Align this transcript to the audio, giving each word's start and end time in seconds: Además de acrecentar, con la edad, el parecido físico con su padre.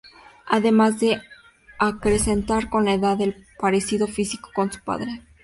Además 0.47 0.99
de 0.99 1.21
acrecentar, 1.77 2.71
con 2.71 2.85
la 2.85 2.95
edad, 2.95 3.21
el 3.21 3.45
parecido 3.59 4.07
físico 4.07 4.49
con 4.55 4.71
su 4.73 4.83
padre. 4.83 5.21